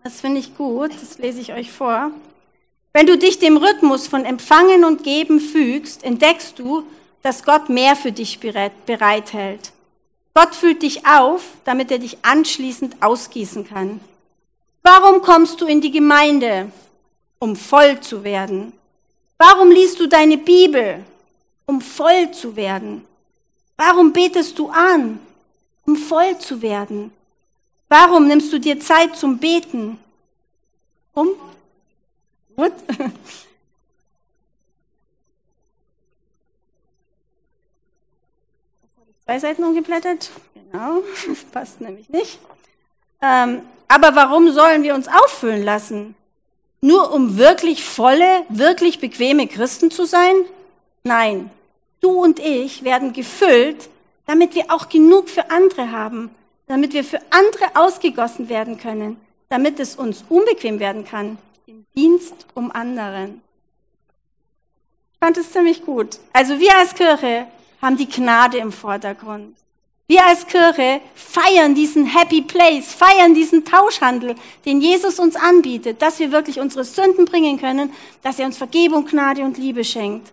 das 0.02 0.20
finde 0.20 0.40
ich 0.40 0.56
gut, 0.56 0.90
das 1.00 1.18
lese 1.18 1.40
ich 1.40 1.52
euch 1.54 1.72
vor. 1.72 2.10
Wenn 2.96 3.06
du 3.06 3.18
dich 3.18 3.40
dem 3.40 3.56
Rhythmus 3.56 4.06
von 4.06 4.24
Empfangen 4.24 4.84
und 4.84 5.02
Geben 5.02 5.40
fügst, 5.40 6.04
entdeckst 6.04 6.60
du, 6.60 6.84
dass 7.22 7.42
Gott 7.42 7.68
mehr 7.68 7.96
für 7.96 8.12
dich 8.12 8.38
bereithält. 8.38 9.72
Gott 10.32 10.54
füllt 10.54 10.82
dich 10.82 11.04
auf, 11.04 11.42
damit 11.64 11.90
er 11.90 11.98
dich 11.98 12.18
anschließend 12.22 13.02
ausgießen 13.02 13.66
kann. 13.66 13.98
Warum 14.84 15.22
kommst 15.22 15.60
du 15.60 15.66
in 15.66 15.80
die 15.80 15.90
Gemeinde? 15.90 16.70
Um 17.40 17.56
voll 17.56 18.00
zu 18.00 18.22
werden. 18.22 18.72
Warum 19.38 19.72
liest 19.72 19.98
du 19.98 20.06
deine 20.06 20.38
Bibel? 20.38 21.02
Um 21.66 21.80
voll 21.80 22.30
zu 22.30 22.54
werden. 22.54 23.04
Warum 23.76 24.12
betest 24.12 24.56
du 24.56 24.68
an? 24.68 25.18
Um 25.84 25.96
voll 25.96 26.38
zu 26.38 26.62
werden. 26.62 27.10
Warum 27.88 28.28
nimmst 28.28 28.52
du 28.52 28.60
dir 28.60 28.78
Zeit 28.78 29.16
zum 29.16 29.38
Beten? 29.38 29.98
Um? 31.12 31.30
Gut. 32.56 32.72
Zwei 39.24 39.38
Seiten 39.38 39.64
umgeblättert. 39.64 40.30
Genau, 40.54 41.02
das 41.26 41.44
passt 41.52 41.80
nämlich 41.80 42.08
nicht. 42.10 42.38
Ähm, 43.22 43.62
aber 43.88 44.14
warum 44.14 44.50
sollen 44.52 44.82
wir 44.82 44.94
uns 44.94 45.08
auffüllen 45.08 45.64
lassen? 45.64 46.14
Nur 46.80 47.12
um 47.12 47.38
wirklich 47.38 47.82
volle, 47.84 48.44
wirklich 48.50 48.98
bequeme 49.00 49.48
Christen 49.48 49.90
zu 49.90 50.04
sein? 50.04 50.34
Nein, 51.04 51.50
du 52.00 52.22
und 52.22 52.38
ich 52.38 52.84
werden 52.84 53.14
gefüllt, 53.14 53.88
damit 54.26 54.54
wir 54.54 54.70
auch 54.70 54.88
genug 54.90 55.30
für 55.30 55.50
andere 55.50 55.90
haben, 55.90 56.30
damit 56.66 56.92
wir 56.92 57.04
für 57.04 57.20
andere 57.30 57.64
ausgegossen 57.74 58.48
werden 58.48 58.78
können, 58.78 59.16
damit 59.48 59.80
es 59.80 59.96
uns 59.96 60.24
unbequem 60.28 60.80
werden 60.80 61.04
kann, 61.04 61.38
im 61.66 61.86
Dienst 61.96 62.34
um 62.52 62.70
anderen. 62.70 63.40
Ich 65.12 65.18
fand 65.18 65.38
es 65.38 65.50
ziemlich 65.50 65.82
gut. 65.84 66.18
Also 66.32 66.58
wir 66.58 66.76
als 66.76 66.94
Kirche 66.94 67.46
haben 67.80 67.96
die 67.96 68.08
Gnade 68.08 68.58
im 68.58 68.70
Vordergrund. 68.70 69.56
Wir 70.06 70.26
als 70.26 70.46
Kirche 70.46 71.00
feiern 71.14 71.74
diesen 71.74 72.04
Happy 72.04 72.42
Place, 72.42 72.92
feiern 72.92 73.32
diesen 73.32 73.64
Tauschhandel, 73.64 74.34
den 74.66 74.82
Jesus 74.82 75.18
uns 75.18 75.36
anbietet, 75.36 76.02
dass 76.02 76.18
wir 76.18 76.32
wirklich 76.32 76.60
unsere 76.60 76.84
Sünden 76.84 77.24
bringen 77.24 77.58
können, 77.58 77.94
dass 78.22 78.38
er 78.38 78.44
uns 78.44 78.58
Vergebung, 78.58 79.06
Gnade 79.06 79.42
und 79.42 79.56
Liebe 79.56 79.84
schenkt. 79.84 80.32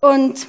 Und 0.00 0.48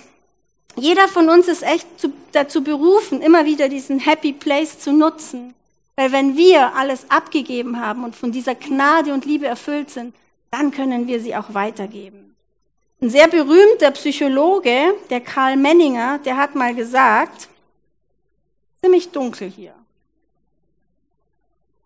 jeder 0.76 1.08
von 1.08 1.30
uns 1.30 1.48
ist 1.48 1.64
echt 1.64 1.88
dazu 2.34 2.62
berufen, 2.62 3.22
immer 3.22 3.46
wieder 3.46 3.70
diesen 3.70 4.00
Happy 4.00 4.34
Place 4.34 4.80
zu 4.80 4.92
nutzen. 4.92 5.54
Weil 5.96 6.12
wenn 6.12 6.36
wir 6.36 6.76
alles 6.76 7.10
abgegeben 7.10 7.80
haben 7.80 8.04
und 8.04 8.16
von 8.16 8.32
dieser 8.32 8.56
Gnade 8.56 9.14
und 9.14 9.26
Liebe 9.26 9.46
erfüllt 9.46 9.90
sind, 9.90 10.16
dann 10.50 10.72
können 10.72 11.08
wir 11.08 11.20
sie 11.20 11.36
auch 11.36 11.54
weitergeben. 11.54 12.36
Ein 13.02 13.10
sehr 13.10 13.28
berühmter 13.28 13.92
Psychologe, 13.92 14.96
der 15.10 15.22
Karl 15.22 15.58
Menninger, 15.58 16.20
der 16.20 16.38
hat 16.38 16.56
mal 16.56 16.74
gesagt, 16.74 17.48
ziemlich 18.82 19.12
dunkel 19.12 19.50
hier. 19.50 19.74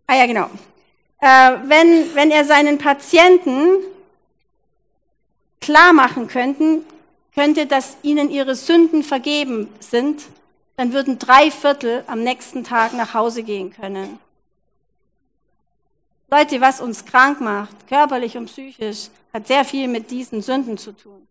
Ah 0.06 0.16
ja, 0.16 0.26
genau. 0.26 0.50
Äh, 1.20 1.58
wenn, 1.66 2.16
wenn 2.16 2.32
er 2.32 2.46
seinen 2.46 2.78
Patienten 2.78 3.84
klar 5.60 5.92
machen 5.92 6.28
könnten, 6.28 6.86
könnte, 7.34 7.66
dass 7.66 7.98
ihnen 8.04 8.30
ihre 8.30 8.56
Sünden 8.56 9.04
vergeben 9.04 9.70
sind, 9.80 10.24
dann 10.78 10.94
würden 10.94 11.20
drei 11.20 11.52
Viertel 11.52 12.04
am 12.08 12.24
nächsten 12.24 12.64
Tag 12.64 12.94
nach 12.94 13.14
Hause 13.14 13.44
gehen 13.44 13.74
können. 13.74 14.20
Leute, 16.30 16.62
was 16.62 16.82
uns 16.82 17.04
krank 17.04 17.42
macht, 17.42 17.88
körperlich 17.88 18.38
und 18.38 18.46
psychisch, 18.46 19.10
hat 19.34 19.48
sehr 19.48 19.66
viel 19.66 19.88
mit 19.88 20.12
diesen 20.12 20.42
Sünden 20.42 20.78
zu 20.78 20.92
tun. 20.92 21.28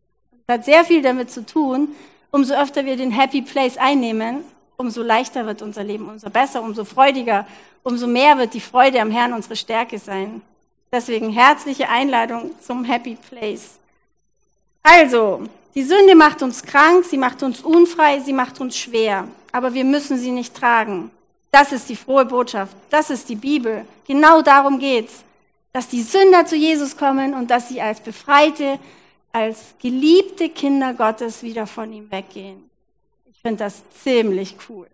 Es 0.46 0.54
hat 0.54 0.64
sehr 0.64 0.84
viel 0.84 1.00
damit 1.00 1.30
zu 1.30 1.46
tun, 1.46 1.94
umso 2.30 2.54
öfter 2.54 2.84
wir 2.84 2.96
den 2.96 3.12
Happy 3.12 3.40
Place 3.42 3.78
einnehmen, 3.78 4.42
umso 4.76 5.02
leichter 5.02 5.46
wird 5.46 5.62
unser 5.62 5.84
Leben, 5.84 6.08
umso 6.08 6.28
besser, 6.28 6.62
umso 6.62 6.84
freudiger, 6.84 7.46
umso 7.82 8.06
mehr 8.06 8.38
wird 8.38 8.52
die 8.52 8.60
Freude 8.60 9.00
am 9.00 9.10
Herrn 9.10 9.32
unsere 9.32 9.56
Stärke 9.56 9.98
sein. 9.98 10.42
Deswegen 10.90 11.30
herzliche 11.30 11.88
Einladung 11.88 12.50
zum 12.60 12.84
Happy 12.84 13.16
Place. 13.28 13.78
Also, 14.82 15.42
die 15.76 15.84
Sünde 15.84 16.16
macht 16.16 16.42
uns 16.42 16.62
krank, 16.62 17.04
sie 17.04 17.18
macht 17.18 17.42
uns 17.42 17.60
unfrei, 17.60 18.18
sie 18.20 18.32
macht 18.32 18.60
uns 18.60 18.76
schwer, 18.76 19.28
aber 19.52 19.74
wir 19.74 19.84
müssen 19.84 20.18
sie 20.18 20.32
nicht 20.32 20.54
tragen. 20.54 21.10
Das 21.52 21.70
ist 21.70 21.88
die 21.88 21.96
frohe 21.96 22.24
Botschaft, 22.24 22.74
das 22.90 23.10
ist 23.10 23.28
die 23.28 23.36
Bibel. 23.36 23.84
Genau 24.06 24.40
darum 24.40 24.78
geht's, 24.78 25.22
dass 25.72 25.88
die 25.88 26.02
Sünder 26.02 26.46
zu 26.46 26.56
Jesus 26.56 26.96
kommen 26.96 27.34
und 27.34 27.50
dass 27.50 27.68
sie 27.68 27.80
als 27.80 28.00
befreite, 28.00 28.78
als 29.32 29.74
geliebte 29.78 30.48
Kinder 30.48 30.94
Gottes 30.94 31.42
wieder 31.42 31.66
von 31.66 31.92
ihm 31.92 32.10
weggehen. 32.10 32.70
Ich 33.30 33.38
finde 33.42 33.64
das 33.64 33.82
ziemlich 34.02 34.56
cool. 34.68 34.86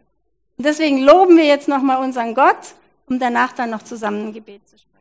Und 0.56 0.66
deswegen 0.66 1.02
loben 1.02 1.36
wir 1.36 1.44
jetzt 1.44 1.68
nochmal 1.68 2.02
unseren 2.02 2.34
Gott, 2.34 2.74
um 3.06 3.20
danach 3.20 3.52
dann 3.52 3.70
noch 3.70 3.82
zusammen 3.82 4.26
ein 4.26 4.32
Gebet 4.32 4.68
zu 4.68 4.76
sprechen. 4.76 4.91